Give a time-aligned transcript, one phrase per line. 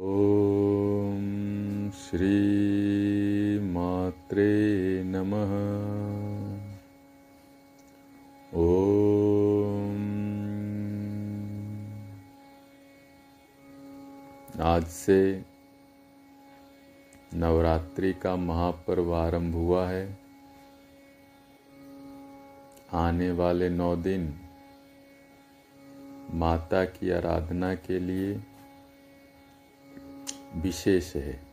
[0.00, 2.22] ॐ श्रीमात्रे
[5.06, 5.50] नमः।
[8.54, 9.98] ॐ
[14.60, 15.44] आज से
[17.34, 20.18] नवरात्रि का महापर्व आरंभ हुआ है।
[22.92, 24.32] आने वाले नौ दिन
[26.34, 28.40] माता की आराधना के लिए
[30.54, 31.46] विशेष है।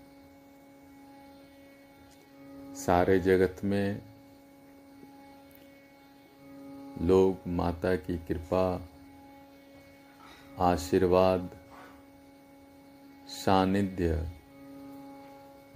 [2.75, 4.01] सारे जगत में
[7.01, 8.89] लोग माता की कृपा,
[10.59, 11.57] आशीर्वाद,
[13.27, 14.31] सानिध्य,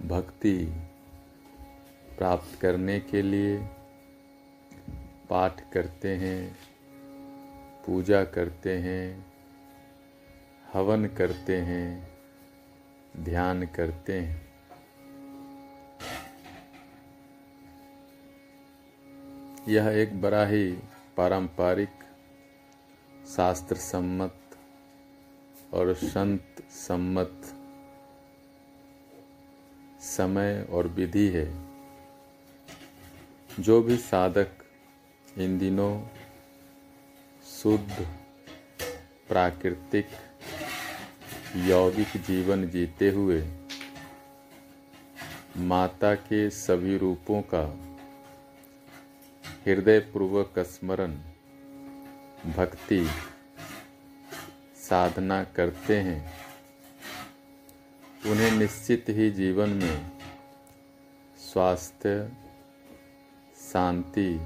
[0.02, 0.72] भक्ति
[2.18, 3.58] प्राप्त करने के लिए
[5.30, 6.56] पाठ करते हैं,
[7.86, 9.32] पूजा करते हैं,
[10.72, 12.11] हवन करते हैं।
[13.16, 14.52] ध्यान करते हैं।
[19.68, 20.72] यह एक बड़ा ही
[21.16, 21.90] पारंपरिक
[23.26, 24.58] शास्त्र सम्मत
[25.72, 27.42] और संत सम्मत
[30.00, 31.72] समय और विधि है।
[33.60, 34.48] जो भी साधक
[35.38, 36.02] इन दिनों
[37.44, 38.06] शुद्ध,
[39.28, 40.06] प्राकृतिक
[41.56, 43.44] यौगिक जीवन जीते हुए,
[45.56, 47.78] माता के सभी रूपों का
[49.66, 51.14] हृदय पूर्वक स्मरण,
[52.52, 53.10] भक्ति,
[54.76, 56.32] साधना करते हैं।
[58.26, 60.10] उन्हें निश्चित ही जीवन में
[61.38, 62.32] स्वास्थ्य,
[63.56, 64.40] शांति,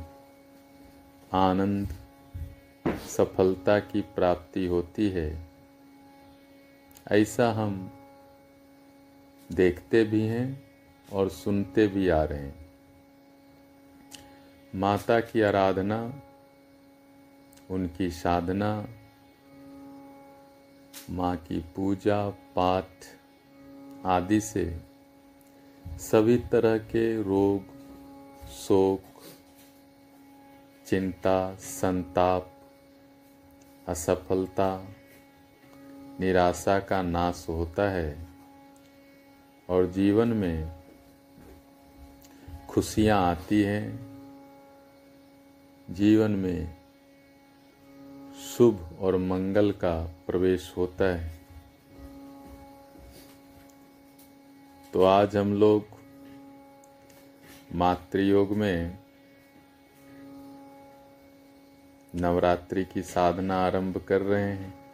[1.32, 1.88] आनंद,
[2.88, 5.45] सफलता की प्राप्ति होती है।
[7.12, 7.90] ऐसा हम
[9.52, 10.70] देखते भी हैं
[11.12, 12.70] और सुनते भी आ रहे हैं।
[14.74, 16.22] माता की आराधना,
[17.70, 18.88] उनकी साधना,
[21.10, 22.86] माँ की पूजा, पाठ
[24.06, 24.80] आदि से
[25.86, 27.62] सभी तरह के रोग,
[28.48, 29.02] शोक,
[30.86, 32.52] चिंता, संताप,
[33.88, 34.88] असफलता
[36.20, 38.26] निराशा का नाश होता है
[39.68, 40.82] और जीवन में
[42.68, 44.16] खुशियाँ आती हैं।
[45.90, 46.76] जीवन में
[48.56, 51.40] शुभ और मंगल का प्रवेश होता है।
[54.92, 55.84] तो आज हम लोग
[57.74, 58.98] मातृयोग में
[62.14, 64.85] नवरात्रि की साधना आरंभ कर रहे हैं।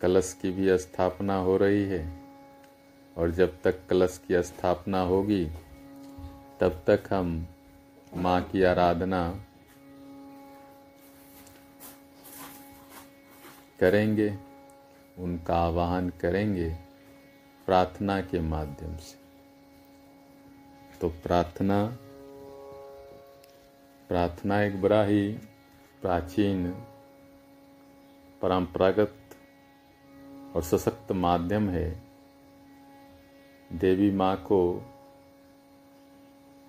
[0.00, 2.20] कलश की भी स्थापना हो रही है।
[3.16, 5.46] और जब तक कलश की स्थापना होगी,
[6.60, 7.46] तब तक हम
[8.16, 9.44] माँ की आराधना
[13.80, 14.38] करेंगे,
[15.18, 16.70] उनका आवाहन करेंगे
[17.66, 19.18] प्रार्थना के माध्यम से।
[21.00, 21.98] तो प्रार्थना
[24.08, 25.32] प्रार्थना एक बड़ा ही
[26.02, 26.70] प्राचीन,
[28.42, 29.14] परंपरागत
[30.54, 32.02] और सशक्त माध्यम है।
[33.72, 34.84] देवी माँ को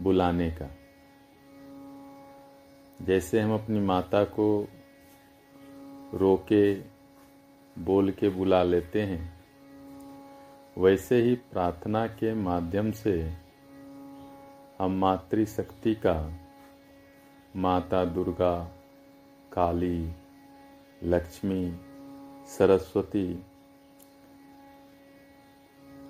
[0.02, 0.70] बुलाने का।
[3.06, 4.68] जैसे हम अपनी माता को
[6.14, 6.76] रोके,
[7.80, 9.42] बोल के बुला लेते हैं,
[10.78, 13.34] वैसे ही प्रार्थना के माध्यम से
[14.80, 16.34] हम मातृशक्ति का
[17.56, 18.72] माता दुर्गा,
[19.54, 20.12] काली,
[21.04, 21.80] लक्ष्मी,
[22.48, 23.46] सरस्वती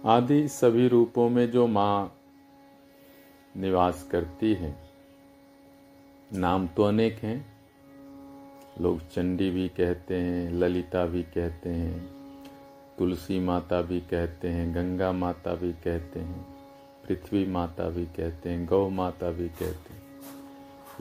[0.06, 2.17] आदि सभी रूपों में जो माँ
[3.57, 4.75] निवास करती है,
[6.34, 7.59] नाम तो अनेक हैं।
[8.81, 12.09] लोग चंडी भी कहते हैं, ललिता भी कहते हैं,
[12.97, 16.58] तुलसी माता भी कहते हैं, गंगा माता भी कहते हैं,
[17.08, 20.03] पृथ्वी माता भी कहते हैं, गौ माता भी कहते हैं।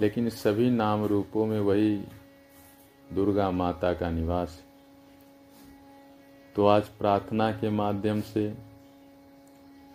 [0.00, 2.04] लेकिन सभी नाम रूपों में वही
[3.12, 4.70] दुर्गा माता का निवास है।
[6.56, 8.69] तो आज प्रार्थना के माध्यम से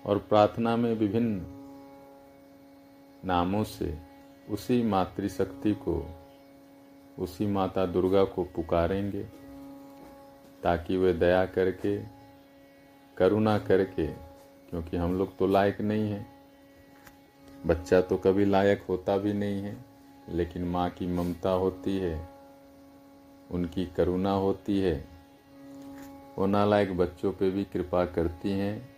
[0.06, 1.46] और प्रार्थना में विभिन्न
[3.26, 3.98] नामों से
[4.50, 6.16] उसी मातृशक्ति को,
[7.20, 9.24] उसी माता दुर्गा को पुकारेंगे,
[10.64, 11.98] ताकि वे दया करके,
[13.18, 14.08] करुणा करके,
[14.70, 16.36] क्योंकि हम लोग तो लायक नहीं हैं।
[17.66, 19.86] बच्चा तो कभी लायक होता भी नहीं है,
[20.30, 22.30] लेकिन माँ की ममता होती है,
[23.52, 25.08] उनकी करुणा होती है।
[26.38, 28.95] वो नालायक बच्चों पे भी कृपा करती हैं।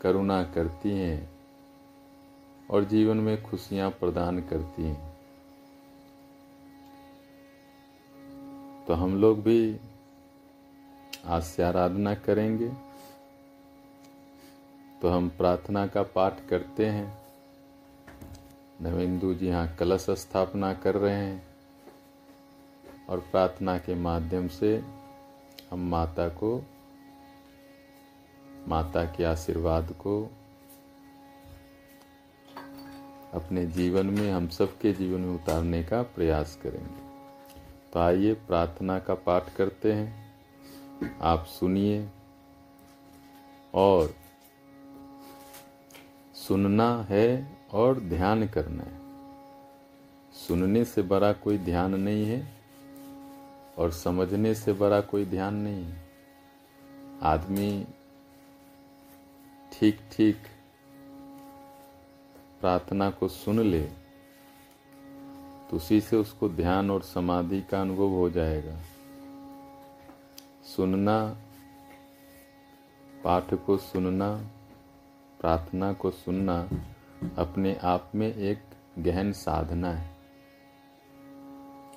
[0.00, 1.30] करुणा करती हैं
[2.70, 5.18] और जीवन में खुशियाँ प्रदान करती हैं।
[8.86, 9.80] तो हम लोग भी
[11.26, 12.68] आज से आराधना करेंगे।
[15.02, 17.18] तो हम प्रार्थना का पाठ करते हैं।
[18.82, 21.48] नवेंदु जी यहाँ कलश स्थापना कर रहे हैं
[23.08, 24.84] और प्रार्थना के माध्यम से
[25.70, 26.64] हम माता को
[28.68, 30.30] माता के आशीर्वाद को
[33.34, 37.08] अपने जीवन में, हम सबके जीवन में उतारने का प्रयास करेंगे।
[37.92, 40.34] तो आइए प्रार्थना का पाठ करते हैं।
[41.22, 42.08] आप सुनिए
[43.74, 44.14] और
[46.34, 48.98] सुनना है और ध्यान करना है।
[50.32, 52.52] सुनने से बड़ा कोई ध्यान नहीं है
[53.78, 56.08] और समझने से बड़ा कोई ध्यान नहीं है।
[57.22, 57.86] आदमी
[59.78, 60.36] ठीक ठीक।
[62.60, 63.82] प्रार्थना को सुन ले
[65.70, 68.80] तो उसी से उसको ध्यान और समाधि का अनुभव हो जाएगा।
[70.76, 71.36] सुनना,
[73.24, 74.46] पाठ को सुनना,
[75.40, 76.68] प्रार्थना को सुनना
[77.38, 78.58] अपने आप में एक
[78.98, 80.16] गहन साधना है।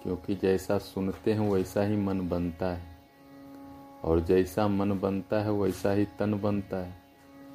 [0.04, 2.98] क्योंकि जैसा सुनते हैं, वैसा ही मन बनता है।
[4.04, 7.01] और जैसा मन बनता है, वैसा ही तन बनता है।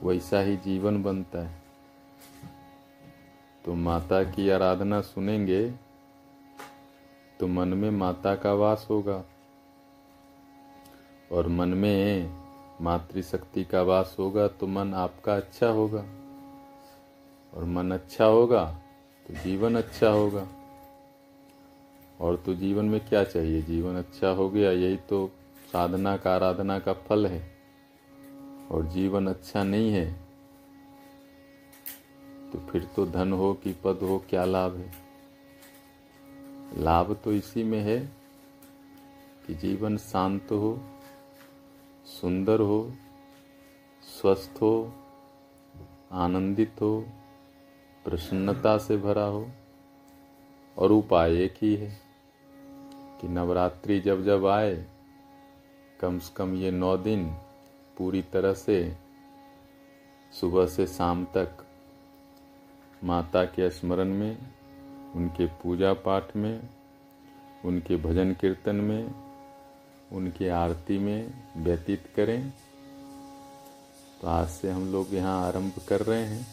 [0.02, 1.62] वैसा ही जीवन बनता है।
[3.64, 5.70] तो माता की आराधना सुनेंगे
[7.40, 9.24] तो मन में माता का वास होगा
[11.32, 12.30] और मन में
[12.80, 16.04] मातृशक्ति का वास होगा तो मन आपका अच्छा होगा।
[17.54, 18.64] और मन अच्छा होगा
[19.26, 20.48] तो जीवन अच्छा होगा।
[22.20, 23.62] और तो जीवन में क्या चाहिए?
[23.62, 25.30] जीवन अच्छा हो गया, यही तो
[25.72, 27.55] साधना का, आराधना का फल है।
[28.70, 30.26] और जीवन अच्छा नहीं है
[32.52, 34.92] तो फिर तो धन हो कि पद हो, क्या लाभ है?
[36.78, 38.12] लाभ तो इसी में है
[39.46, 40.80] कि जीवन शांत हो,
[42.06, 42.92] सुंदर हो,
[44.02, 44.94] स्वस्थ हो,
[46.12, 47.06] आनंदित हो,
[48.04, 49.50] प्रसन्नता से भरा हो,
[50.78, 52.00] और उपाय एक ही है
[53.20, 54.86] कि नवरात्रि जब जब आए,
[56.00, 57.36] कम से कम ये नौ दिन
[57.98, 58.96] पूरी तरह से
[60.40, 61.66] सुबह से शाम तक
[63.04, 64.38] माता के स्मरण में,
[65.14, 66.68] उनके पूजा पाठ में,
[67.64, 69.14] उनके भजन कीर्तन में,
[70.12, 72.52] उनकी आरती में व्यतीत करें।
[74.20, 76.46] तो आज से हम लोग यहाँ आरंभ कर रहे हैं।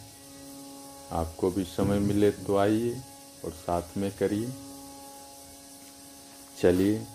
[1.11, 3.01] आपको भी समय मिले तो आइए
[3.45, 4.49] और साथ में करिए।
[6.61, 7.07] चलिए,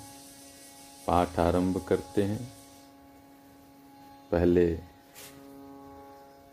[1.07, 2.58] पाठ आरंभ करते हैं।
[4.33, 4.75] पहले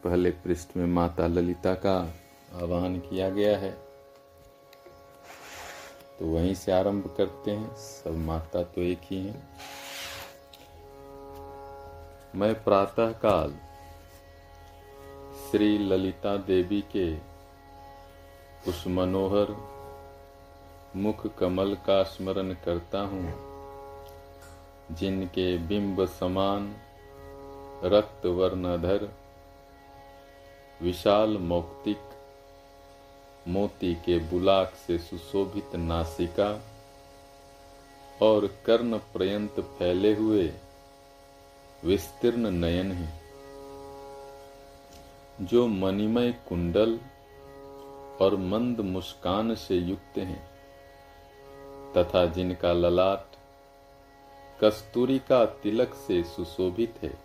[0.03, 1.97] पहले पृष्ठ में माता ललिता का
[2.53, 3.71] आह्वान किया गया है।
[6.19, 9.59] तो वहीं से आरंभ करते हैं। सब माता तो एक ही हैं।
[12.35, 13.51] मैं प्रातः काल
[15.41, 17.17] श्री ललिता देवी के
[18.69, 19.55] उस मनोहर,
[20.95, 23.33] मुख कमल का स्मरण करता हूँ,
[24.91, 26.75] जिनके बिंब समान
[27.83, 29.13] रक्त वर्णधर
[30.81, 31.97] विशाल मौक्तिक,
[33.47, 36.63] मोती के बुलाक से सुशोभित नासिका
[38.21, 40.53] और कर्ण पर्यंत फैले हुए
[41.83, 43.21] विस्तीर्ण नयन है।
[45.41, 46.99] जो मणिमय कुंडल
[48.21, 50.55] और मंद मुस्कान से युक्त हैं
[51.93, 53.25] तथा जिनका ललाट
[54.63, 57.24] कस्तूरी का तिलक से सुशोभित है।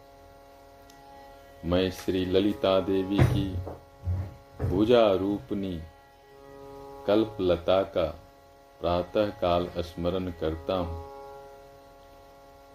[1.65, 3.57] मैं श्री ललिता देवी की
[4.69, 5.81] भुजा रूपनी
[7.07, 8.05] कल्पलता का
[8.81, 11.05] प्रातः काल स्मरण करता हूँ।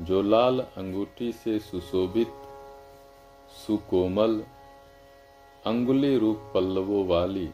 [0.01, 2.33] जो लाल अंगूठी से सुशोभित,
[3.67, 4.43] सुकोमल,
[5.65, 7.47] अंगुली रूप पल्लवों वाली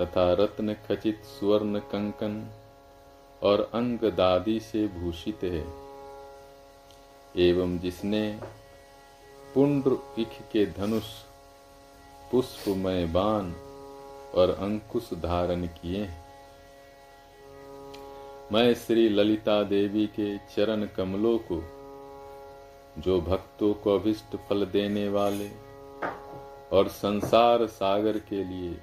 [0.00, 2.50] तथा रत्न खचित स्वर्ण कंकन
[3.42, 5.64] और अंग दादी से भूषित है।
[7.36, 8.40] एवं जिसने
[9.56, 11.04] पुंड्र इख के धनुष,
[12.30, 13.52] पुष्पमय बाण
[14.34, 16.24] और अंकुश धारण किए हैं।
[18.52, 21.62] मैं श्री ललिता देवी के चरण कमलों को,
[22.98, 25.48] जो भक्तों को अभिष्ट फल देने वाले
[26.72, 28.78] और संसार सागर के लिए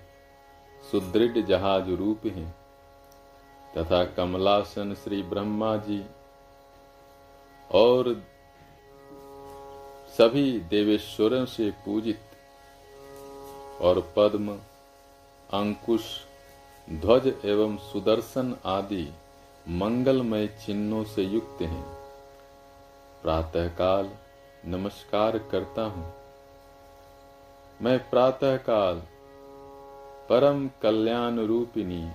[0.91, 2.55] सुदृढ़ जहाज़ रूप हैं,
[3.77, 6.03] तथा कमलासन श्री ब्रह्मा जी
[7.71, 8.32] और
[10.17, 12.19] सभी देवेश्वरों से पूजित
[13.81, 14.55] और पद्म,
[15.53, 16.01] अंकुश,
[16.89, 19.13] ध्वज एवं सुदर्शन आदि
[19.69, 21.83] मंगलमय चिन्हों से युक्त हैं।
[23.23, 24.11] प्रातःकाल
[24.65, 26.13] नमस्कार करता हूँ।
[27.81, 29.03] मैं प्रातःकाल
[30.29, 32.11] परम कल्याण रूपिणी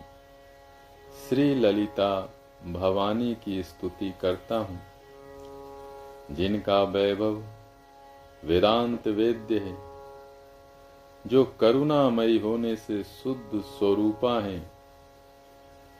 [1.28, 2.30] श्री ललिता
[2.66, 4.80] भवानी की स्तुति करता हूँ।
[6.30, 7.57] जिनका वैभव
[8.44, 9.78] वेदांत वेद्य है।
[11.26, 14.70] जो करुणामयी होने से शुद्ध स्वरूपा है।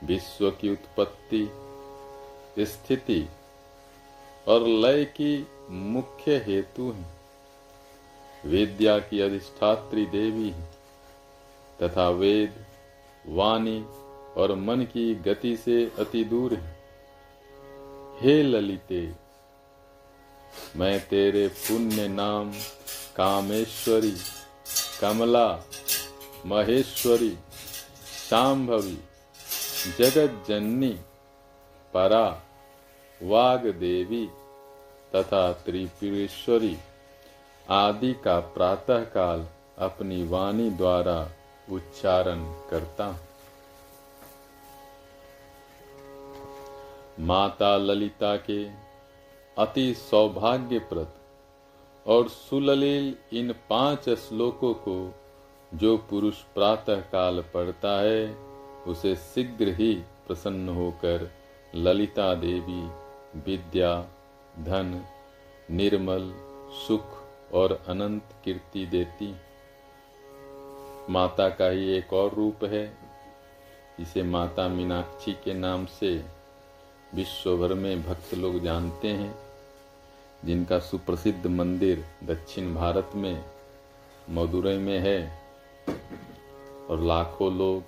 [0.05, 1.51] विश्व की उत्पत्ति,
[2.65, 3.29] स्थिति
[4.49, 7.19] और लय की मुख्य हेतु है।
[8.47, 10.69] विद्या की अधिष्ठात्री देवी है
[11.83, 12.65] तथा वेद,
[13.27, 13.85] वाणी
[14.37, 16.79] और मन की गति से अति दूर है।
[18.21, 19.28] हे ललिते
[20.77, 22.53] मैं तेरे पुण्य नाम
[23.17, 24.17] कामेश्वरी,
[25.01, 25.49] कमला,
[26.47, 27.39] महेश्वरी
[28.31, 28.99] शाम्भवी
[30.49, 30.93] जननी
[31.95, 32.27] परा
[33.23, 34.27] वाग देवी
[35.15, 36.77] तथा त्रिपुरेश्वरी
[37.71, 39.47] आदि का प्रातः काल
[39.79, 41.31] अपनी वाणी द्वारा
[41.71, 43.21] उच्चारण करता
[47.21, 48.88] माता ललिता के
[49.59, 51.09] अति सौभाग्यप्रद।
[52.07, 55.15] और सुललील इन पाँच श्लोकों को
[55.75, 58.35] जो पुरुष प्रातः काल पढ़ता है,
[58.87, 59.95] उसे शीघ्र ही
[60.27, 61.33] प्रसन्न होकर
[61.75, 62.89] ललिता देवी,
[63.41, 64.03] विद्या,
[64.59, 65.05] धन,
[65.71, 66.35] निर्मल,
[66.87, 67.05] सुख
[67.55, 69.37] और अनंत कीर्ति देती।
[71.11, 72.99] माता का ही एक और रूप है।
[74.01, 76.25] इसे माता मीनाक्षी के नाम से
[77.15, 79.48] विश्व भर में भक्त लोग जानते हैं।
[80.45, 83.45] जिनका सुप्रसिद्ध मंदिर दक्षिण भारत में
[84.31, 85.43] मदुरई में है
[86.91, 87.83] और लाखों लोग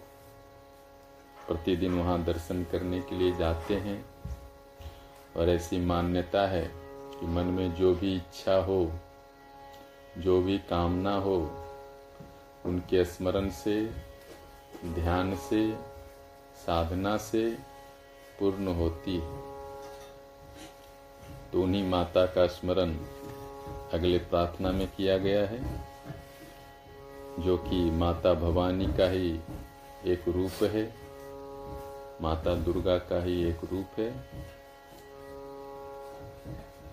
[1.49, 4.05] प्रतिदिन वहाँ दर्शन करने के लिए जाते हैं।
[5.37, 6.71] और ऐसी मान्यता है
[7.21, 8.93] कि मन में जो भी इच्छा हो,
[10.19, 11.67] जो भी कामना हो,
[12.67, 13.91] उनके स्मरण से,
[14.85, 15.73] ध्यान से,
[16.67, 17.59] साधना से
[18.41, 19.50] पूर्ण होती है।
[21.53, 22.95] तो उन्हीं माता का स्मरण
[23.93, 25.61] अगले प्रार्थना में किया गया है,
[27.39, 29.31] जो कि माता भवानी का ही
[30.07, 30.85] एक रूप है,
[32.23, 34.13] माता दुर्गा का ही एक रूप है,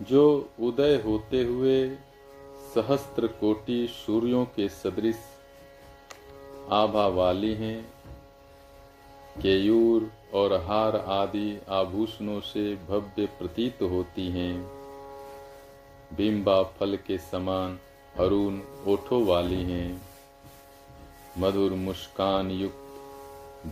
[0.01, 1.89] जो उदय होते हुए
[2.73, 5.19] सहस्त्र कोटि सूर्यों के सदृश
[6.71, 7.96] आभा वाली हैं
[9.41, 14.63] केयूर और हार आदि आभूषणों से भव्य प्रतीत होती हैं।
[16.17, 17.79] बिंबा फल के समान
[18.17, 20.01] अरुण ओठों वाली हैं।
[21.37, 22.83] मधुर मुस्कान युक्त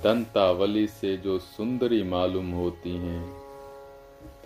[0.04, 3.42] दंतावली से जो सुंदरी मालूम होती हैं,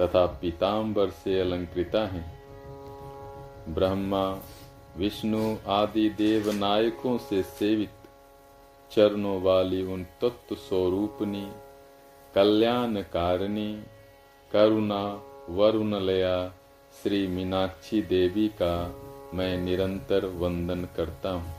[0.02, 2.40] तथा पीताम्बर से अलंकृता हैं।
[3.74, 4.40] ब्रह्मा,
[4.98, 7.90] विष्णु आदि देव नायकों से सेवित
[8.92, 11.52] चरणों वाली उन तत्व स्वरूपनी,
[12.36, 13.84] कल्याणकारिणी,
[14.52, 16.54] करुणा वरुणलया,
[17.04, 18.96] श्री मीनाक्षी देवी का
[19.34, 21.54] मैं निरंतर वंदन करता हूँ।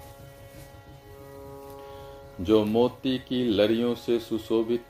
[2.41, 4.85] जो मोती की लड़ियों से सुशोभित,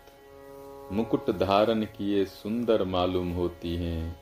[0.92, 4.20] मुकुट धारण किए सुंदर मालूम होती हैं,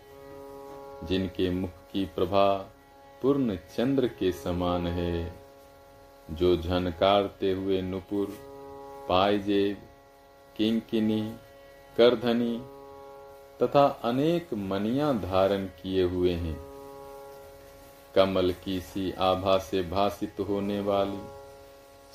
[1.07, 2.71] जिनके मुख की प्रभा
[3.23, 5.38] पूर्ण चंद्र के समान है।
[6.31, 8.27] जो झनकारते हुए नुपुर
[9.09, 9.77] पायजेब
[10.57, 11.35] किंकिनी
[11.97, 12.59] करधनी,
[13.63, 16.69] तथा अनेक मनिया धारण किए हुए हैं।
[18.15, 21.21] कमल की सी आभा से भाषित होने वाली,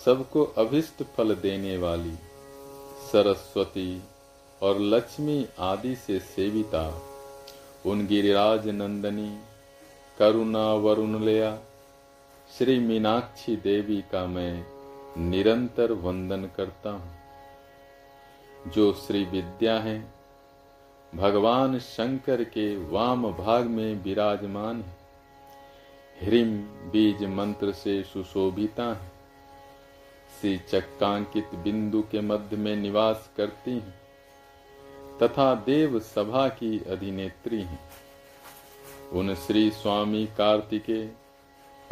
[0.05, 2.15] सबको अभिष्ट फल देने वाली,
[3.12, 4.01] सरस्वती
[4.62, 7.01] और लक्ष्मी आदि से सेविता,
[7.86, 9.39] उन गिरिराज नंदनी,
[10.20, 11.60] करुणा वरुणलया
[12.57, 14.65] श्री मीनाक्षी देवी का मैं
[15.17, 17.19] निरंतर वंदन करता हूँ।
[18.72, 20.13] जो श्री विद्या है,
[21.15, 24.98] भगवान शंकर के वाम भाग में विराजमान है।
[26.24, 29.12] ह्रीम बीज मंत्र से सुशोभिता है।
[30.41, 34.01] श्री चक्कांकित बिंदु के मध्य में निवास करती हैं।
[35.24, 37.89] तथा देव सभा की अधिनेत्री हैं।
[39.12, 41.12] उन श्री स्वामी कार्तिकेय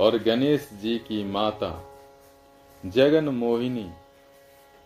[0.01, 1.69] और गणेश जी की माता,
[2.85, 3.91] जगन मोहिनी,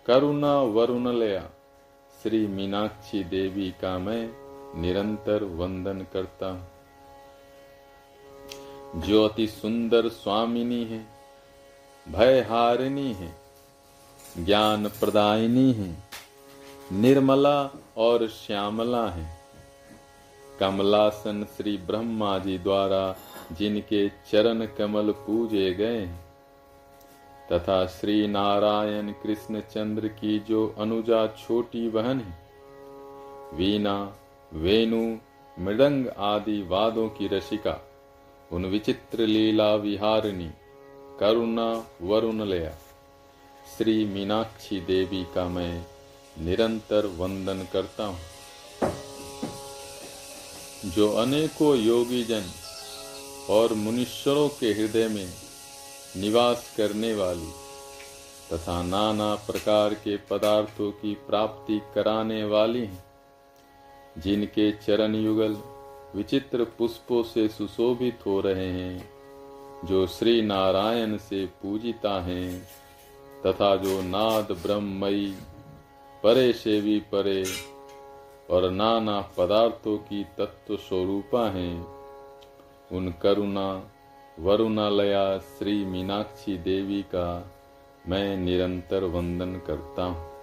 [0.06, 1.50] करुणा वरुणलया,
[2.24, 4.30] श्री मीनाक्षी देवी का मैं
[4.82, 6.68] निरंतर वंदन करता हूँ।
[9.02, 11.06] जो अति सुंदर स्वामिनी है
[12.08, 13.36] भय हारिणी है,
[14.40, 15.98] ज्ञान प्रदायिनी है,
[16.92, 19.38] निर्मला और श्यामला है,
[20.60, 23.16] कमलासन श्री ब्रह्मा जी द्वारा
[23.52, 26.06] जिनके चरण कमल पूजे गए।
[27.52, 32.46] तथा श्री नारायण कृष्ण चंद्र की जो अनुजा छोटी बहन है,
[33.54, 34.16] वीणा,
[34.54, 35.18] वेणु,
[35.60, 37.88] मृदंग आदि वादों की रसिका,
[38.52, 40.50] उन विचित्र लीला विहारिणी,
[41.20, 42.72] करुणा वरुण लया।
[43.78, 45.86] श्री मीनाक्षी देवी का मैं
[46.40, 48.20] निरंतर वंदन करता हूँ।
[50.86, 52.44] जो अनेकों योगी जन
[53.50, 55.28] और मुनीश्वरों के हृदय में
[56.18, 57.52] निवास करने वाली
[58.54, 63.04] तथा नाना प्रकार के पदार्थों की प्राप्ति कराने वाली हैं,
[64.18, 65.58] जिनके चरण युगल
[66.16, 69.10] विचित्र पुष्पों से सुशोभित हो रहे हैं,
[69.86, 72.70] जो श्री नारायण से पूजिता हैं,
[73.46, 75.36] तथा जो नाद ब्रह्मयी
[76.24, 77.46] परे से भी परे
[78.50, 81.95] और नाना पदार्थों की तत्व स्वरूपा हैं।
[82.92, 83.92] उन करुणा,
[84.40, 87.52] वरुणालया श्री मीनाक्षी देवी का
[88.08, 90.36] मैं निरंतर वंदन करता हूँ।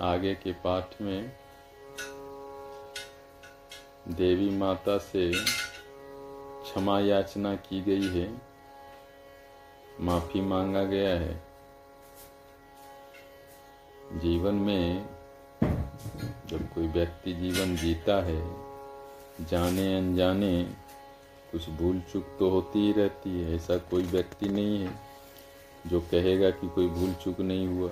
[0.00, 1.32] आगे के पाठ में
[4.08, 5.32] देवी माता से
[6.62, 8.38] क्षमा याचना की गई है।
[10.00, 11.42] माफ़ी मांगा गया है।
[14.12, 15.17] जीवन में
[16.20, 18.40] जब कोई व्यक्ति जीवन जीता है,
[19.46, 20.62] जाने अनजाने
[21.52, 25.00] कुछ भूल चूक तो होती ही रहती है। ऐसा कोई व्यक्ति नहीं है
[25.86, 27.90] जो कहेगा कि कोई भूल चूक नहीं हुआ।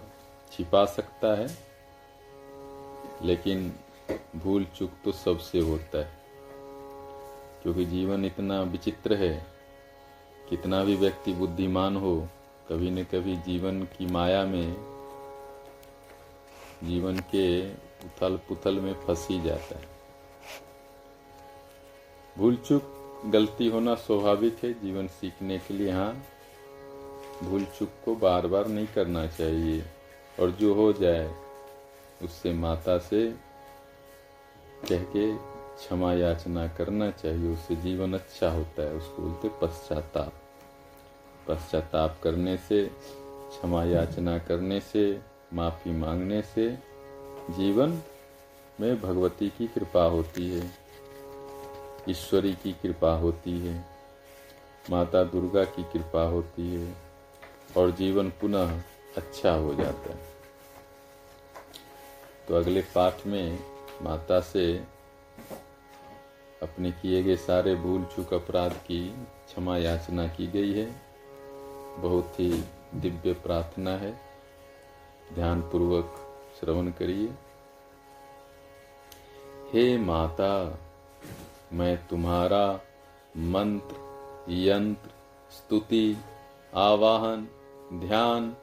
[0.52, 1.46] छिपा सकता है,
[3.22, 3.72] लेकिन
[4.36, 6.10] भूल चूक तो सबसे होता है।
[7.62, 9.46] क्योंकि जीवन इतना विचित्र है,
[10.48, 12.28] कितना भी व्यक्ति बुद्धिमान हो,
[12.68, 14.72] कभी न कभी जीवन की माया में,
[16.84, 17.46] जीवन के
[18.06, 19.88] उथल पुथल में फंस ही जाता है।
[22.38, 22.92] भूल चूक
[23.26, 26.22] गलती होना स्वाभाविक है, जीवन सीखने के लिए हाँ
[27.42, 29.84] भूल चूक को बार बार नहीं करना चाहिए।
[30.40, 31.34] और जो हो जाए,
[32.22, 33.30] उससे माता से
[34.88, 35.36] कह के
[35.76, 40.32] क्षमा याचना करना चाहिए, उससे जीवन अच्छा होता है, उसको बोलते पश्चाताप।
[41.48, 42.90] पश्चाताप करने से,
[43.50, 45.20] क्षमा याचना करने से,
[45.52, 46.78] माफ़ी मांगने से
[47.50, 48.02] जीवन
[48.80, 50.70] में भगवती की कृपा होती है,
[52.08, 53.84] ईश्वरी की कृपा होती है,
[54.90, 56.94] माता दुर्गा की कृपा होती है
[57.76, 58.82] और जीवन पुनः
[59.16, 60.36] अच्छा हो जाता है।
[62.48, 63.58] तो अगले पाठ में
[64.02, 64.76] माता से
[66.62, 69.08] अपने किए गए सारे भूल चूक अपराध की
[69.46, 71.02] क्षमा याचना की गई है।
[71.98, 74.20] बहुत ही दिव्य प्रार्थना है।
[75.34, 76.22] ध्यान पूर्वक
[76.60, 77.28] श्रवण करिए।
[79.72, 80.78] हे माता,
[81.72, 82.80] मैं तुम्हारा
[83.36, 83.96] मंत्र,
[84.52, 85.10] यंत्र,
[85.50, 86.16] स्तुति,
[86.74, 87.48] आवाहन,
[87.92, 88.56] ध्यान,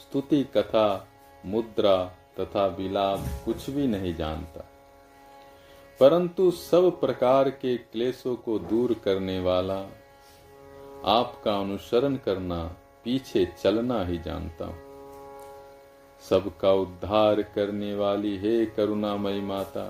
[0.00, 1.08] स्तुति, कथा,
[1.46, 2.04] मुद्रा
[2.40, 4.64] तथा विलाप कुछ भी नहीं जानता।
[6.00, 9.80] परंतु सब प्रकार के क्लेशों को दूर करने वाला,
[11.04, 14.85] आपका अनुसरण करना, पीछे चलना ही जानता हूँ।
[16.30, 19.84] सबका उद्धार करने वाली हे करुणामयी माता,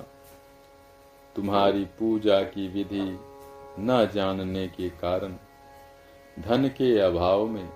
[1.37, 3.19] तुम्हारी पूजा की विधि
[3.81, 5.35] न जानने के कारण,
[6.37, 7.69] धन के अभाव में,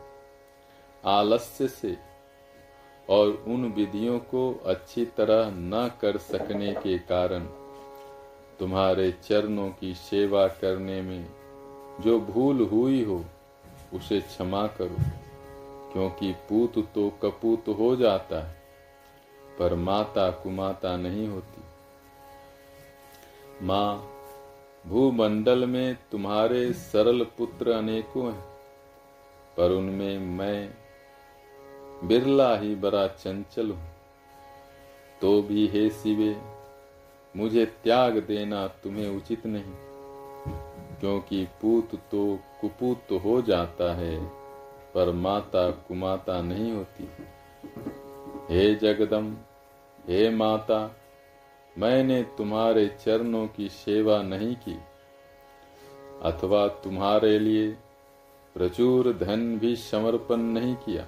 [1.04, 1.96] आलस्य से
[3.08, 7.46] और उन विधियों को अच्छी तरह न कर सकने के कारण,
[8.58, 11.26] तुम्हारे चरणों की सेवा करने में
[12.00, 13.24] जो भूल हुई हो,
[13.94, 14.96] उसे क्षमा करो।
[15.92, 18.54] क्योंकि पूत तो कपूत हो जाता है,
[19.58, 21.62] पर माता कुमाता नहीं होती।
[23.66, 23.90] माँ,
[24.84, 28.40] भूमंडल में तुम्हारे सरल पुत्र अनेकों हैं,
[29.56, 30.70] पर उनमें मैं
[32.08, 33.88] बिरला ही बड़ा चंचल हूँ।
[35.20, 36.36] तो भी हे शिवे,
[37.34, 39.74] मुझे त्याग देना तुम्हें उचित नहीं,
[41.00, 44.39] क्योंकि पूत तो कुपूत हो जाता है।
[44.94, 47.08] पर माता कुमाता नहीं होती।
[48.50, 49.32] हे जगदम,
[50.08, 50.80] हे माता,
[51.76, 54.78] मैंने तुम्हारे चरणों की सेवा नहीं की।
[56.22, 57.70] अथवा तुम्हारे लिए
[58.56, 61.06] प्रचुर धन भी समर्पण नहीं किया।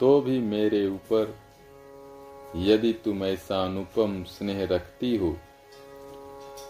[0.00, 1.34] तो भी मेरे ऊपर,
[2.56, 5.36] यदि तुम ऐसा अनुपम स्नेह रखती हो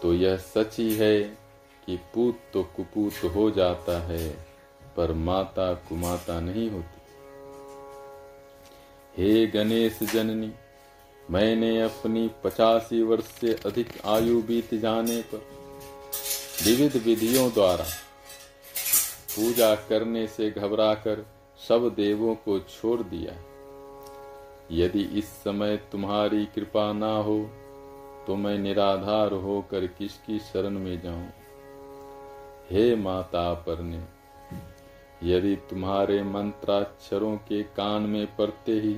[0.01, 1.21] तो यह सच ही है
[1.85, 4.52] कि पूत तो कुपूत हो जाता है।
[4.97, 6.99] पर माता कुमाता नहीं होती।
[9.17, 10.51] हे गणेश जननी,
[11.31, 15.41] मैंने अपनी पचासी वर्ष से अधिक आयु बीत जाने पर
[16.65, 17.85] विविध विधियों द्वारा
[19.35, 21.25] पूजा करने से घबराकर
[21.67, 23.33] सब देवों को छोड़ दिया।
[24.71, 27.37] यदि इस समय तुम्हारी कृपा ना हो
[28.27, 31.27] तो मैं निराधार होकर किसकी शरण में जाऊँ?
[32.69, 33.99] हे माता परने
[35.23, 38.93] यदि तुम्हारे मंत्राक्षरों के कान में पड़ते ही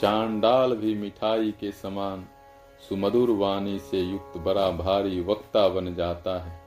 [0.00, 2.24] चांडाल भी मिठाई के समान
[2.88, 6.60] सुमधुर वाणी से युक्त बड़ा भारी वक्ता बन जाता है,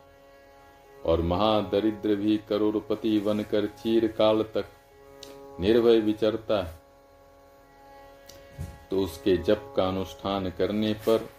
[1.05, 4.65] और महादरिद्र भी करोड़पति बनकर चीर काल तक
[5.59, 6.79] निर्भय विचरता है
[8.91, 11.29] तो उसके जप का अनुष्ठान करने पर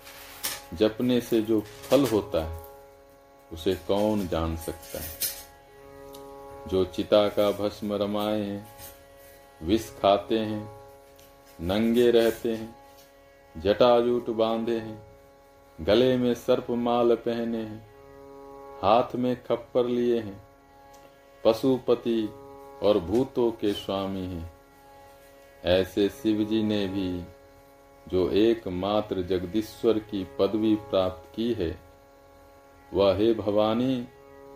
[0.74, 2.60] जपने से जो फल होता है,
[3.52, 5.37] उसे कौन जान सकता है?
[6.68, 8.68] जो चिता का भस्म रमाए हैं,
[9.62, 10.78] विष खाते हैं,
[11.60, 12.76] नंगे रहते हैं,
[13.60, 15.02] जटाजूट बांधे हैं,
[15.80, 17.88] गले में सर्प माल पहने हैं,
[18.82, 20.42] हाथ में खप्पर लिए हैं,
[21.44, 22.28] पशुपति
[22.82, 24.52] और भूतों के स्वामी हैं।
[25.64, 27.24] ऐसे शिव जी ने भी
[28.08, 31.78] जो एकमात्र जगदीश्वर की पदवी प्राप्त की है,
[32.94, 34.06] वह हे भवानी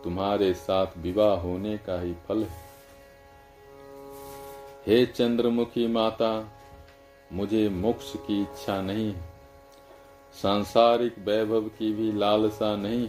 [0.05, 2.61] तुम्हारे साथ विवाह होने का ही फल है।
[4.87, 6.53] हे चंद्रमुखी माता,
[7.33, 9.15] मुझे मोक्ष की इच्छा नहीं
[10.35, 13.09] सांसारिक वैभव की भी लालसा नहीं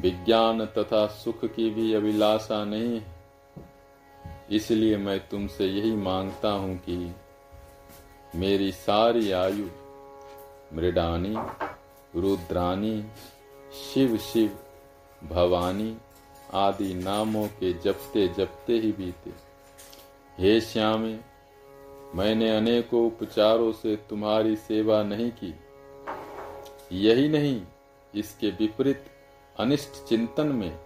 [0.00, 3.00] विज्ञान तथा सुख की भी अभिलाषा नहीं
[4.50, 7.14] इसलिए मैं तुमसे यही माँगता हूँ कि
[8.34, 9.66] मेरी सारी आयु
[10.72, 11.34] मृडानी,
[12.20, 13.02] रुद्रानी,
[13.72, 14.58] शिव शिव
[15.30, 15.96] भवानी
[16.54, 19.30] आदि नामों के जपते जपते ही बीते।
[20.38, 21.18] हे श्यामे,
[22.14, 25.54] मैंने अनेकों उपचारों से तुम्हारी सेवा नहीं की।
[26.92, 27.62] यही नहीं,
[28.14, 29.04] इसके विपरीत
[29.56, 30.76] अनिष्ट चिंतन में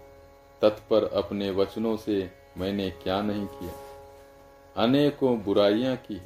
[0.62, 3.72] तत्पर अपने वचनों से मैंने क्या नहीं किया।
[4.76, 6.20] अनेकों बुराइयाँ की।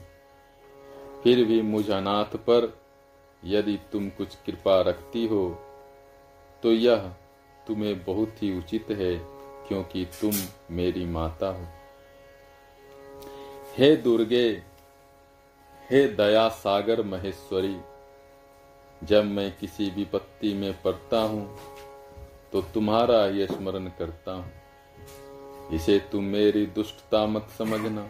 [1.22, 2.78] फिर भी मुझ अनाथ पर
[3.44, 5.58] यदि तुम कुछ कृपा रखती हो
[6.62, 7.12] तो यह
[7.70, 9.14] तुम्हें बहुत ही उचित है,
[9.68, 10.32] क्योंकि तुम
[10.70, 11.66] मेरी माता हो।
[13.76, 14.46] हे दुर्गे,
[15.82, 17.76] हे दया सागर महेश्वरी,
[19.02, 21.58] जब मैं किसी विपत्ति में पड़ता हूँ
[22.52, 24.52] तो तुम्हारा ही स्मरण करता हूँ।
[25.72, 28.02] इसे तुम मेरी दुष्टता मत समझना,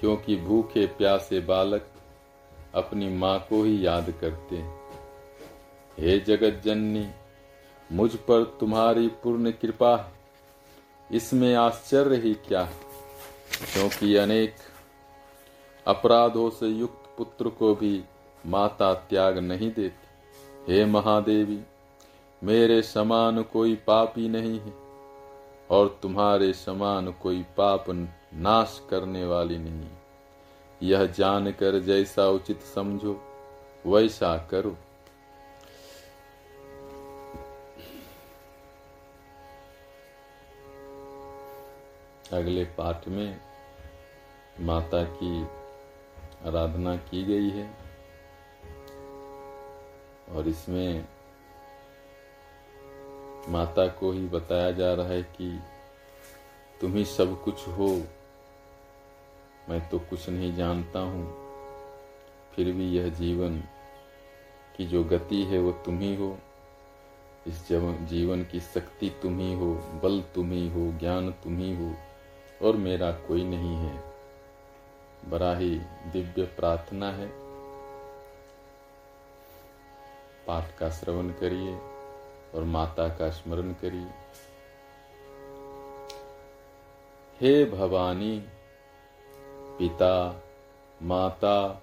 [0.00, 1.90] क्योंकि भूखे प्यासे बालक
[2.74, 4.56] अपनी माँ को ही याद करते
[5.98, 7.06] हे। जगत जननी
[7.94, 10.12] मुझ पर तुम्हारी पूर्ण कृपा है।
[11.12, 12.76] इसमें आश्चर्य ही क्या है?
[13.74, 14.56] क्योंकि अनेक
[15.86, 18.04] अपराधों से युक्त पुत्र को भी
[18.46, 20.08] माता त्याग नहीं देती।
[20.72, 21.60] हे महादेवी,
[22.44, 24.74] मेरे समान कोई पापी नहीं है,
[25.70, 27.84] और तुम्हारे समान कोई पाप
[28.34, 29.90] नाश करने वाली नहीं
[30.82, 33.20] यह जानकर जैसा उचित समझो,
[33.86, 34.76] वैसा करो।
[42.32, 43.40] अगले पाठ में
[44.60, 45.42] माता की
[46.48, 47.74] आराधना की गई है
[50.30, 51.08] और इसमें
[53.48, 55.60] माता को ही बताया जा रहा है कि
[56.80, 58.02] तुम ही सब कुछ हो।
[59.68, 61.44] मैं तो कुछ नहीं जानता हूँ।
[62.54, 63.60] फिर भी यह जीवन
[64.76, 66.38] की जो गति है वो तुम ही हो।
[67.46, 67.68] इस
[68.08, 71.94] जीवन की शक्ति तुम ही हो। बल तुम ही हो। ज्ञान तुम ही हो।
[72.64, 74.14] और मेरा कोई नहीं है।
[75.24, 75.70] बड़ा ही
[76.12, 77.28] दिव्य प्रार्थना है।
[80.46, 81.74] पाठ का श्रवण करिए
[82.54, 84.06] और माता का स्मरण करिए।
[87.40, 88.46] हे भवानी,
[89.78, 90.42] पिता,
[91.02, 91.82] माता,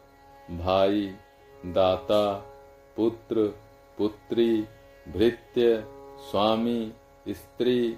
[0.52, 1.15] भाई,
[1.65, 2.34] दाता,
[2.98, 3.60] पुत्र,
[3.98, 4.67] पुत्री,
[5.08, 5.84] भृत्य,
[6.30, 6.94] स्वामी,
[7.30, 7.98] स्त्री,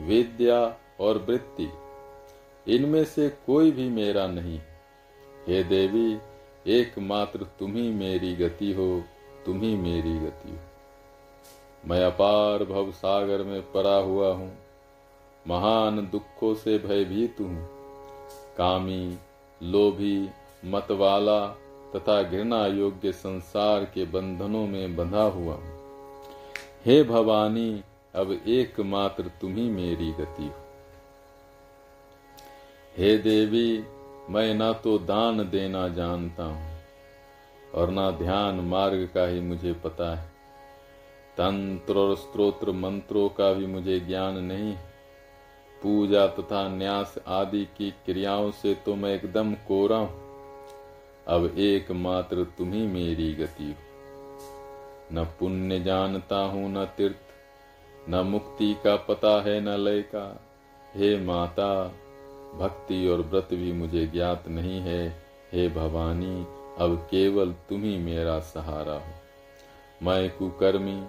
[0.00, 1.72] विद्या और वृत्ति
[2.68, 4.60] इनमें से कोई भी मेरा नहीं।
[5.48, 6.18] हे देवी,
[6.66, 9.02] एकमात्र तुम ही मेरी गति हो,
[9.46, 10.58] तुम ही मेरी गति हो।
[11.88, 14.58] मैं अपार भव सागर में परा हुआ हूँ।
[15.48, 17.68] महान दुखों से भयभीत हूँ।
[18.56, 19.18] कामी,
[19.62, 20.28] लोभी,
[20.64, 21.46] मतवाला
[21.96, 25.74] तथा घृणा योग्य संसार के बंधनों में बंधा हुआ हूँ।
[26.86, 27.82] हे भवानी,
[28.14, 30.63] अब एकमात्र तुम्ही मेरी गति हो।
[32.98, 33.84] हे देवी,
[34.30, 36.66] मैं ना तो दान देना जानता हूँ,
[37.74, 40.26] और ना ध्यान मार्ग का ही मुझे पता है।
[41.36, 44.74] तंत्र और स्त्रोत्र मंत्रों का भी मुझे ज्ञान नहीं
[45.82, 50.22] पूजा तथा न्यास आदि की क्रियाओं से तो मैं एकदम कोरा हूँ।
[51.26, 58.96] अब एकमात्र तुम्ही मेरी गति हो। न पुण्य जानता हूँ, न तीर्थ, न मुक्ति का
[58.96, 60.24] पता है, न लय का।
[60.94, 61.70] हे माता
[62.58, 65.08] भक्ति और व्रत भी मुझे ज्ञात नहीं है।
[65.52, 66.46] हे भवानी,
[66.78, 69.14] अब केवल तुम ही मेरा सहारा हो।
[70.02, 71.04] मैं कुकर्मी,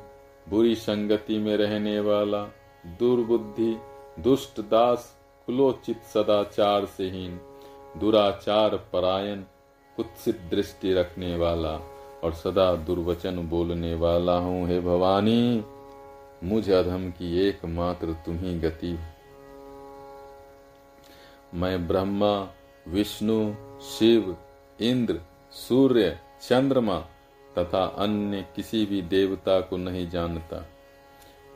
[0.50, 2.44] बुरी संगति में रहने वाला,
[2.86, 3.78] दुर्बुद्धि,
[4.20, 7.40] दुष्ट दास, कुलोचित सदाचार से हीन
[8.00, 9.42] दुराचार परायण,
[9.96, 11.80] कुत्सित दृष्टि रखने वाला
[12.24, 15.64] और सदा दुर्वचन बोलने वाला हूँ। हे भवानी,
[16.44, 19.00] मुझ अधम की एकमात्र तुम्ही गति
[21.56, 22.54] मैं ब्रह्मा,
[22.88, 24.38] विष्णु, शिव,
[24.82, 27.00] इंद्र, सूर्य, चंद्रमा
[27.58, 30.65] तथा अन्य किसी भी देवता को नहीं जानता।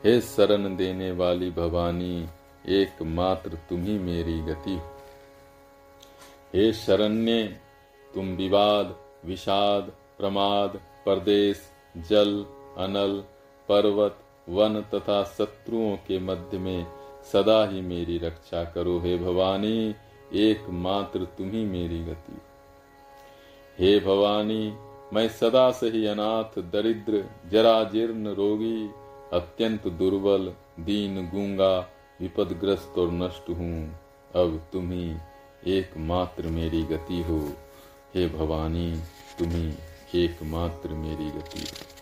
[0.04, 2.28] हे शरण देने वाली भवानी,
[2.68, 4.96] एकमात्र तुम ही मेरी गति हो।
[6.54, 7.60] हे शरण्य,
[8.14, 12.46] तुम विवाद, विषाद, प्रमाद परदेश जल,
[12.78, 13.24] अनल,
[13.68, 19.94] पर्वत, वन तथा शत्रुओं के मध्य में सदा ही मेरी रक्षा करो हे भवानी,
[20.34, 22.40] एकमात्र तुम ही मेरी गति।
[23.78, 24.72] हे भवानी,
[25.12, 28.90] मैं सदा से ही अनाथ, दरिद्र जरा जीर्ण रोगी,
[29.32, 30.54] अत्यंत दुर्बल,
[30.84, 31.78] दीन गूँगा,
[32.20, 34.00] विपदग्रस्त और नष्ट हूँ।
[34.34, 35.16] अब तुम ही
[35.66, 37.52] एकमात्र मेरी गति हो।
[38.14, 39.00] हे भवानी,
[39.38, 39.74] तुम ही
[40.24, 41.99] एकमात्र मेरी गति हो।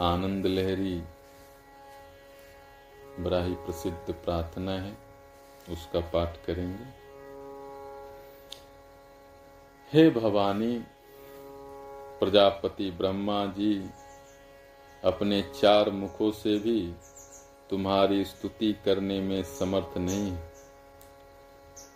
[0.00, 1.02] आनंद लहरी।
[3.22, 4.96] बड़ा ही प्रसिद्ध प्रार्थना है,
[5.70, 6.84] उसका पाठ करेंगे।
[9.92, 10.84] हे भवानी,
[12.20, 13.90] प्रजापति ब्रह्मा जी,
[15.04, 16.94] अपने चार मुखों से भी
[17.70, 20.36] तुम्हारी स्तुति करने में समर्थ नहीं।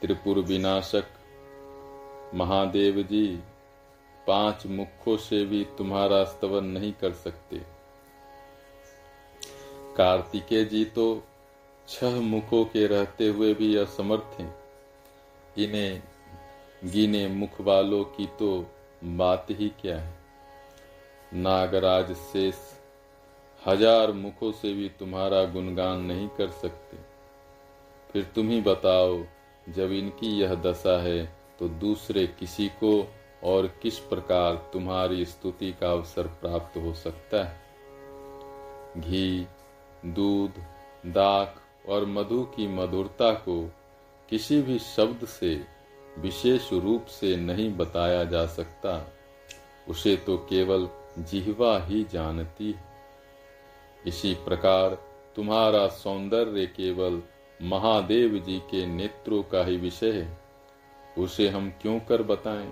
[0.01, 1.05] त्रिपुर विनाशक,
[2.35, 3.41] महादेव जी,
[4.27, 7.70] पाँच मुखों से भी तुम्हारा स्तवन नहीं कर सकते।
[10.01, 11.07] कार्तिकेय जी तो
[11.89, 14.55] छह मुखों के रहते हुए भी असमर्थ हैं।
[15.59, 16.03] इन्हें
[16.85, 18.49] गिने मुख वालों की तो
[19.05, 20.15] बात ही क्या है?
[21.35, 22.55] नागराज शेष,
[23.63, 26.97] हज़ार मुखों से भी तुम्हारा गुणगान नहीं कर सकते।
[28.11, 29.23] फिर तुम ही बताओ,
[29.67, 31.25] जब इनकी यह दशा है
[31.59, 32.93] तो दूसरे किसी को
[33.45, 37.61] और किस प्रकार तुम्हारी स्तुति का अवसर प्राप्त हो सकता है?
[38.99, 39.47] घी
[40.07, 40.63] दूध
[41.07, 41.57] दाक
[41.89, 43.73] और मधु की मधुरता को
[44.31, 45.65] किसी भी शब्द से
[46.19, 49.13] विशेष रूप से नहीं बताया जा सकता।
[49.89, 52.85] उसे तो केवल जिहवा ही जानती है।
[54.07, 54.95] इसी प्रकार
[55.37, 57.23] तुम्हारा सौंदर्य केवल
[57.63, 60.39] महादेव जी के नेत्रों का ही विषय है।
[61.19, 62.71] उसे हम क्यों कर बताएँ?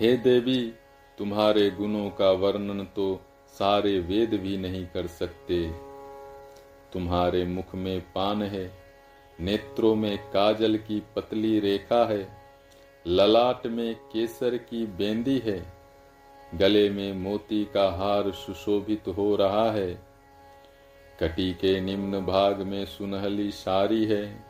[0.00, 0.74] हे देवी,
[1.18, 3.20] तुम्हारे गुणों का वर्णन तो
[3.58, 5.70] सारे वेद भी नहीं कर सकते।
[6.92, 8.70] तुम्हारे मुख में पान है,
[9.40, 12.28] नेत्रों में काजल की पतली रेखा है,
[13.06, 15.72] ललाट में केसर की बेंदी है,
[16.54, 20.02] गले में मोती का हार सुशोभित हो रहा है।
[21.20, 24.44] कटी के निम्न भाग में सुनहली सारी है,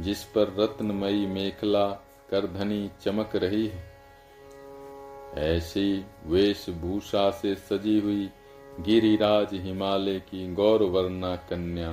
[0.00, 1.88] जिस पर रत्नमयी मेखला
[2.30, 3.87] करधनी चमक रही है।
[5.36, 8.28] ऐसी वेशभूषा से सजी हुई
[8.80, 11.90] गिरिराज हिमालय की गौरवर्णा कन्या,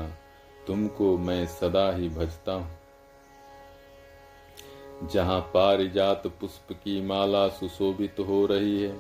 [0.68, 2.78] तुमको मैं सदा ही भजता हूँ।
[5.14, 8.92] जहाँ पारिजात पुष्प की माला सुशोभित हो रही है,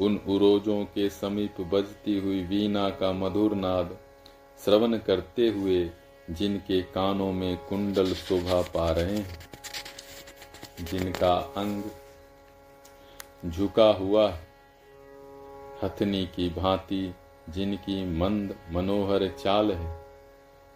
[0.00, 3.96] उन उरोजों के समीप बजती हुई वीणा का मधुर नाद
[4.60, 5.90] श्रवण करते हुए
[6.30, 9.38] जिनके कानों में कुंडल शोभा पा रहे हैं,
[10.80, 11.82] जिनका अंग
[13.50, 14.38] झुका हुआ
[15.82, 17.14] हथनी की भांति
[17.48, 20.06] जिनकी मंद मनोहर चाल है,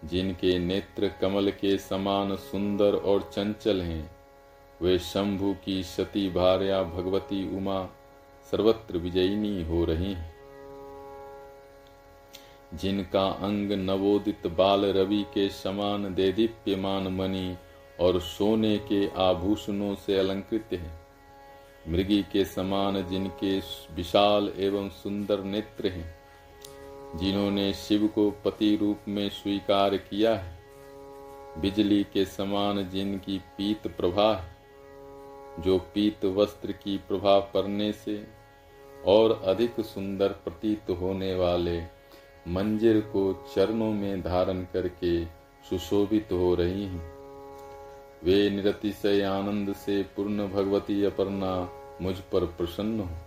[0.05, 4.11] जिनके नेत्र कमल के समान सुंदर और चंचल हैं,
[4.81, 7.89] वे शंभु की सती भार्या भगवती उमा
[8.51, 10.35] सर्वत्र विजयिनी हो रही हैं।
[12.73, 17.57] जिनका अंग नवोदित बाल रवि के समान देदीप्यमान मणि
[17.99, 21.08] और सोने के आभूषणों से अलंकृत है।
[21.89, 23.57] मृगी के समान जिनके
[23.95, 26.19] विशाल एवं सुंदर नेत्र हैं,
[27.17, 30.59] जिन्होंने शिव को पति रूप में स्वीकार किया है,
[31.61, 34.57] बिजली के समान जिनकी पीत प्रभा है,
[35.61, 38.27] जो पीत वस्त्र की प्रभा पड़ने से
[39.05, 41.81] और अधिक सुंदर प्रतीत होने वाले
[42.47, 45.25] मंजिर को चरणों में धारण करके
[45.69, 47.19] सुशोभित हो रही हैं।
[48.23, 53.17] वे निरतिशय आनंद से पूर्ण भगवती अपर्णा मुझ पर प्रसन्न हो।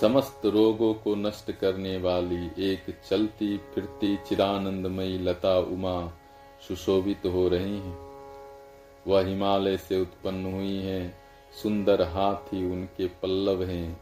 [0.00, 6.12] समस्त रोगों को नष्ट करने वाली एक चलती फिरती चिरानंदमयी लता उमा
[6.68, 7.98] सुशोभित हो रही हैं।
[9.06, 11.18] वह हिमालय से उत्पन्न हुई हैं,
[11.62, 14.00] सुंदर हाथी उनके पल्लव हैं।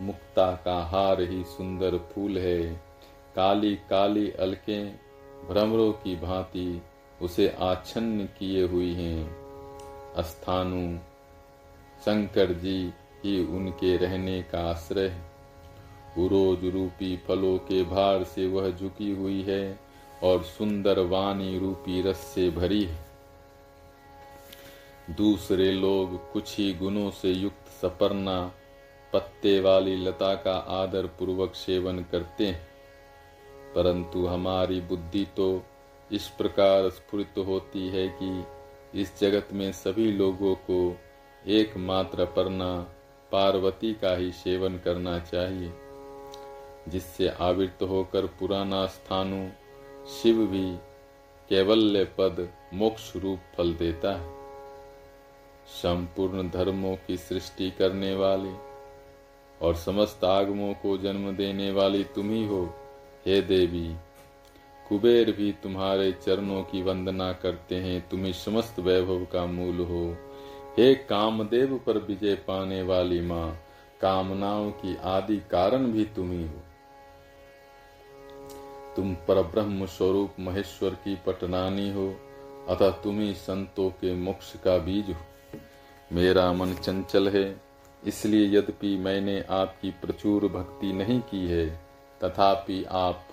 [0.00, 2.82] मुक्ता का हार ही सुंदर फूल है।
[3.36, 4.84] काली काली अलके
[5.48, 6.82] भ्रमरों की भांति
[7.22, 9.36] उसे आच्छन्न किए हुई हैं।
[10.18, 10.98] स्थानु
[12.04, 12.92] शंकर जी
[13.24, 15.20] ही उनके रहने का आश्रय
[16.18, 19.80] उरोज रूपी फलों के भार से वह झुकी हुई है
[20.22, 23.06] और सुंदर वाणी रूपी रस से भरी है।
[25.10, 28.52] दूसरे लोग कुछ ही गुणों से युक्त सपरना
[29.12, 32.68] पत्ते वाली लता का आदर पूर्वक सेवन करते हैं।
[33.74, 35.62] परंतु हमारी बुद्धि तो
[36.12, 38.44] इस प्रकार स्फुरित होती है कि
[39.00, 40.96] इस जगत में सभी लोगों को
[41.48, 42.74] एकमात्र परना
[43.32, 45.72] पार्वती का ही सेवन करना चाहिए,
[46.88, 49.48] जिससे आवृत होकर पुराना स्थानु
[50.08, 50.76] शिव भी
[51.50, 54.36] कैवल्य पद मोक्ष रूप फल देता है।
[55.66, 58.52] संपूर्ण धर्मों की सृष्टि करने वाले
[59.60, 62.62] और समस्त आगमों को जन्म देने वाली तुम ही हो,
[63.26, 63.96] हे देवी।
[64.88, 70.16] कुबेर भी तुम्हारे चरणों की वंदना करते हैं, तुम्हें समस्त वैभव का मूल हो।
[70.78, 73.58] हे कामदेव पर विजय पाने वाली माँ,
[74.00, 76.60] कामनाओं की आदि कारण भी तुम ही हो।
[78.96, 82.08] तुम पर ब्रह्म स्वरूप महेश्वर की पटनानी हो,
[82.68, 85.16] अतः तुम ही संतों के मोक्ष का बीज हो।
[86.12, 87.60] मेरा मन चंचल है,
[88.02, 91.66] इसलिए यद्यपि मैंने आपकी प्रचुर भक्ति नहीं की है,
[92.20, 93.26] तथापि आप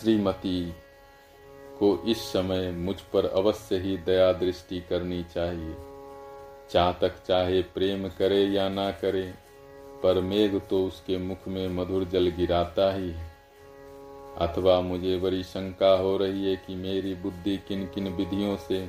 [0.00, 0.74] श्रीमती
[1.78, 5.74] को इस समय मुझ पर अवश्य ही दया दृष्टि करनी चाहिए।
[6.70, 9.34] चातक चाहे प्रेम करे या ना करे,
[10.02, 13.32] पर मेघ तो उसके मुख में मधुर जल गिराता ही है।
[14.38, 18.88] अथवा मुझे बड़ी शंका हो रही है कि मेरी बुद्धि किन किन विधियों से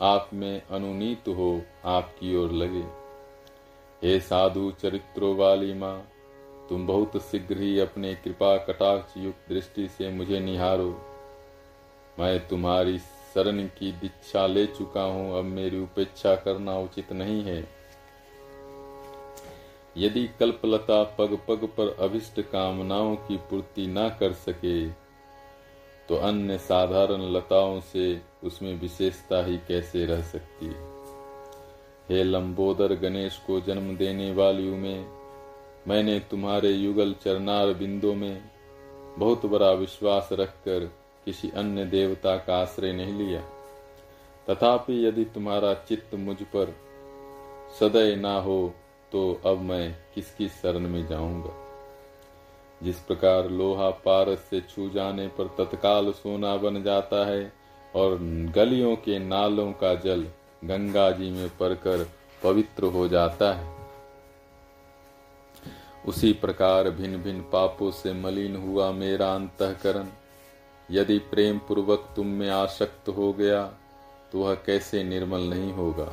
[0.00, 2.84] आप में अनुनीत हो, आपकी ओर लगे।
[4.02, 6.08] हे साधु चरित्रों वाली माँ,
[6.68, 10.90] तुम बहुत शीघ्र ही अपने कृपा कटाक्ष युक्त दृष्टि से मुझे निहारो।
[12.18, 17.58] मैं तुम्हारी शरण की दीक्षा ले चुका हूँ, अब मेरी उपेक्षा करना उचित नहीं है।
[19.96, 24.88] यदि कल्पलता पग पग पर अभिष्ट कामनाओं की पूर्ति न कर सके
[26.08, 30.66] तो अन्य साधारण लताओं से उसमें विशेषता ही कैसे रह सकती?
[32.08, 35.06] हे लंबोदर गणेश को जन्म देने वाली में,
[35.88, 38.42] मैंने तुम्हारे युगल चरणार बिंदो में
[39.18, 40.90] बहुत बड़ा विश्वास रखकर
[41.26, 43.40] किसी अन्य देवता का आश्रय नहीं लिया।
[44.46, 46.74] तथापि यदि तुम्हारा चित्त मुझ पर
[47.80, 48.58] सदय ना हो
[49.12, 51.52] तो अब मैं किसकी शरण में जाऊँगा?
[52.80, 57.52] जिस प्रकार लोहा पारस से छू जाने पर तत्काल सोना बन जाता है
[57.94, 58.16] और
[58.54, 60.26] गलियों के नालों का जल
[60.64, 62.06] गंगा जी में पड़कर
[62.42, 63.74] पवित्र हो जाता है,
[66.04, 70.08] उसी प्रकार भिन्न भिन्न पापों से मलिन हुआ मेरा अंतकरण।
[70.90, 73.64] यदि प्रेम पूर्वक तुम में आसक्त हो गया
[74.32, 76.12] तो वह कैसे निर्मल नहीं होगा?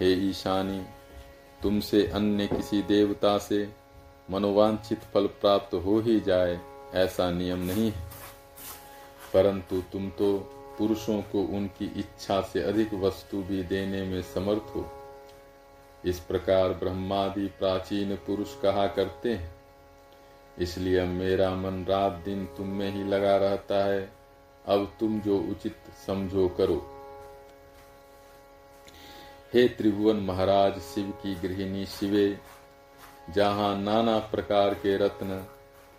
[0.00, 0.82] हे ईशानी,
[1.62, 3.68] तुमसे अन्य किसी देवता से
[4.30, 6.60] मनोवांछित फल प्राप्त हो ही जाए,
[6.94, 8.06] ऐसा नियम नहीं है।
[9.34, 10.38] परंतु तुम तो
[10.78, 14.90] पुरुषों को उनकी इच्छा से अधिक वस्तु भी देने में समर्थ हो।
[16.04, 19.57] इस प्रकार ब्रह्मादि प्राचीन पुरुष कहा करते हैं।
[20.60, 24.12] इसलिए मेरा मन रात दिन तुम में ही लगा रहता है।
[24.66, 26.76] अब तुम जो उचित समझो करो।
[29.54, 32.38] हे त्रिभुवन महाराज, शिव की गृहिणी शिवे,
[33.34, 35.46] जहाँ नाना प्रकार के रत्न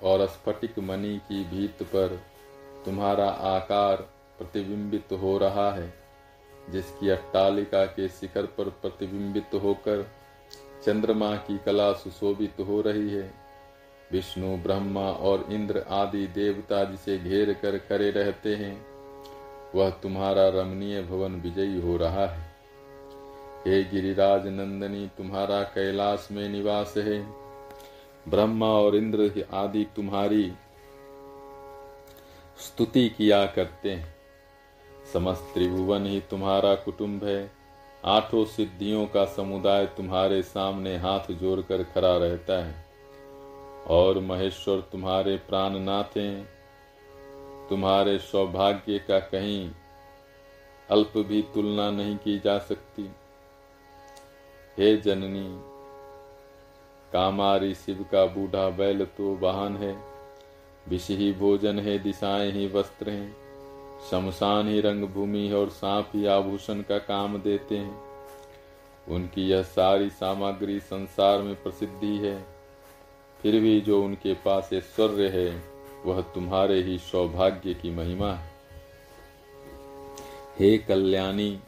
[0.04, 2.22] और स्फटिक मणि की भीत पर
[2.86, 3.96] तुम्हारा आकार
[4.38, 5.94] प्रतिबिंबित हो रहा है,
[6.70, 10.08] जिसकी अट्टालिका के शिखर पर प्रतिबिंबित होकर
[10.86, 13.39] चंद्रमा की कला सुशोभित हो रही है
[14.12, 18.86] विष्णु, ब्रह्मा और इंद्र आदि देवता जिसे घेर कर खड़े रहते हैं,
[19.76, 22.50] वह तुम्हारा रमणीय भवन विजयी हो रहा है।
[23.68, 27.22] हे गिरिराज नंदनी, तुम्हारा कैलाश में निवास है।
[28.30, 30.54] ब्रह्मा और इंद्र आदि तुम्हारी
[32.58, 34.16] स्तुति किया करते हैं।
[35.14, 37.52] समस्त त्रिभुवन ही तुम्हारा कुटुंब है।
[38.06, 42.89] आठों सिद्धियों का समुदाय तुम्हारे सामने हाथ जोड़कर खड़ा रहता है।
[43.88, 46.48] और महेश्वर तुम्हारे प्राणनाथ हैं
[47.70, 49.72] तुम्हारे सौभाग्य का कहीं
[50.90, 53.10] अल्प भी तुलना नहीं की जा सकती।
[54.78, 55.48] हे जननी,
[57.14, 60.04] कामारी शिव का बूढ़ा बैल तो वाहन है,
[60.88, 63.36] विष ही भोजन है, दिशाएँ ही वस्त्र हैं,
[64.12, 68.02] शमशान ही रंग भूमि और सांप ही आभूषण का काम देते हैं।
[69.08, 72.59] उनकी यह सारी सामग्री संसार में प्रसिद्धि है।
[73.42, 75.64] फिर भी जो उनके पास ऐश्वर्य है,
[76.06, 78.52] वह तुम्हारे ही सौभाग्य की महिमा है।
[80.60, 81.60] हे कल्याणी,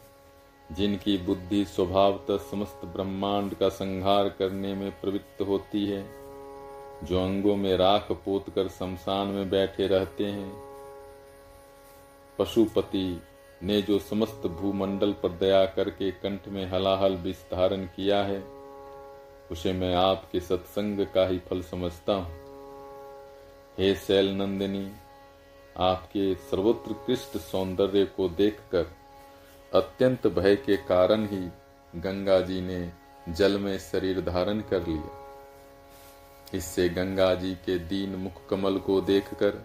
[0.72, 6.06] जिनकी बुद्धि स्वभावतः समस्त ब्रह्मांड का संहार करने में प्रवृत्त होती है,
[7.04, 10.52] जो अंगों में राख पोत कर शमशान में बैठे रहते हैं,
[12.38, 13.22] पशुपति
[13.62, 18.61] ने जो समस्त भूमंडल पर दया करके कंठ में हलाहल विस्तारण किया है
[19.52, 22.40] उसे मैं आपके सत्संग का ही फल समझता हूँ।
[23.78, 24.90] हे शैल नंदिनी,
[25.76, 28.86] आपके सर्वोत्कृष्ट सौंदर्य को देखकर
[29.72, 31.40] अत्यंत भय के कारण ही
[31.92, 32.92] गंगा जी ने
[33.28, 35.18] जल में शरीर धारण कर लिया।
[36.54, 39.62] इससे गंगा जी के दीन मुख कमल को देखकर,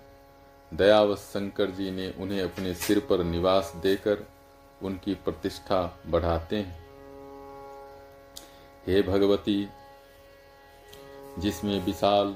[0.72, 4.26] दयावत शंकर जी ने उन्हें अपने सिर पर निवास देकर
[4.82, 6.86] उनकी प्रतिष्ठा बढ़ाते हैं।
[8.88, 9.68] हे भगवती
[11.38, 12.36] जिसमें विशाल,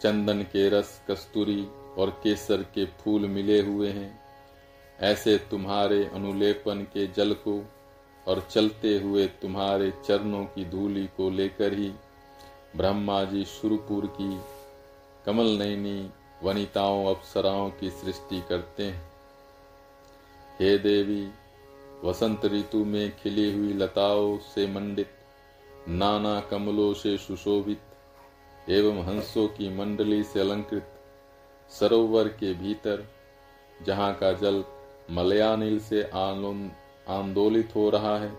[0.00, 1.66] चंदन के रस, कस्तूरी
[1.98, 4.24] और केसर के फूल मिले हुए हैं।
[5.00, 7.64] ऐसे तुम्हारे अनुलेपन के जल को
[8.28, 11.92] और चलते हुए तुम्हारे चरणों की धूली को लेकर ही
[12.76, 14.40] ब्रह्मा जी शुरुपुर की
[15.26, 16.10] कमल नैनी
[16.42, 19.12] वनिताओं, अप्सराओं की सृष्टि करते हैं।
[20.60, 21.28] हे देवी,
[22.04, 25.10] वसंत ऋतु में खिली हुई लताओं से मंडित
[25.88, 30.90] नाना कमलों से सुशोभित एवं हंसों की मंडली से अलंकृत
[31.70, 33.04] सरोवर के भीतर,
[33.86, 34.64] जहाँ का जल
[35.10, 38.32] मलयानिल से आंदोलित हो रहा है,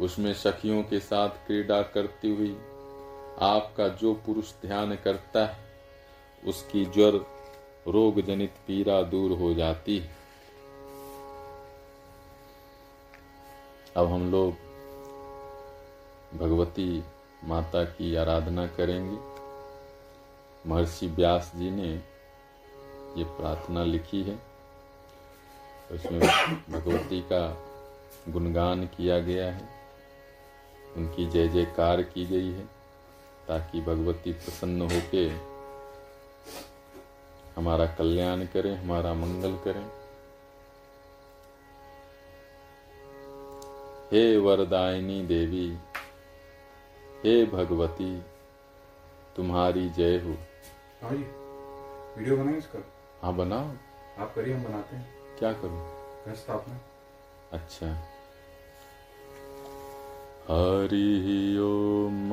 [0.00, 2.56] उसमें सखियों के साथ क्रीड़ा करती हुई
[3.42, 5.58] आपका जो पुरुष ध्यान करता है,
[6.42, 7.20] उसकी ज्वर
[7.88, 10.16] रोग जनित पीड़ा दूर हो जाती है।
[13.96, 14.67] अब हम लोग
[16.34, 17.04] भगवती
[17.44, 19.18] माता की आराधना करेंगे।
[20.68, 21.88] महर्षि व्यास जी ने
[23.16, 24.38] ये प्रार्थना लिखी है।
[25.92, 26.20] उसमें
[26.70, 27.64] भगवती का
[28.28, 29.68] गुणगान किया गया है।
[30.96, 32.64] उनकी जय जयकार की गई है
[33.48, 35.28] ताकि भगवती प्रसन्न होके
[37.60, 39.86] हमारा कल्याण करें, हमारा मंगल करें।
[44.12, 45.78] हे वरदायिनी देवी
[47.24, 48.22] हे भगवती
[49.36, 50.34] तुम्हारी जय हो।
[51.02, 51.24] हाँ जी
[52.18, 52.78] वीडियो बनाए इसका।
[53.22, 53.70] हाँ बनाओ।
[54.18, 55.82] आप करिए हम बनाते हैं। क्या करूँ?
[56.26, 56.80] घर स्थापना
[57.52, 57.86] अच्छा।
[60.48, 62.30] हरि ओम।